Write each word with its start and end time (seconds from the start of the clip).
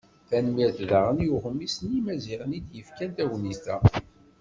Tanemmirt 0.29 0.79
daɣen 0.89 1.17
i 1.25 1.27
uɣmis 1.35 1.75
n 1.79 1.85
Yimaziɣen 1.93 2.51
i 2.53 2.55
yi-d-yefkan 2.57 3.11
tagnit-a. 3.17 3.77